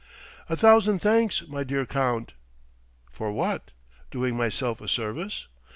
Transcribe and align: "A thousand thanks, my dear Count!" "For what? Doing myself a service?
"A 0.49 0.57
thousand 0.57 0.97
thanks, 0.97 1.47
my 1.47 1.63
dear 1.63 1.85
Count!" 1.85 2.33
"For 3.11 3.31
what? 3.31 3.69
Doing 4.09 4.35
myself 4.35 4.81
a 4.81 4.87
service? 4.87 5.45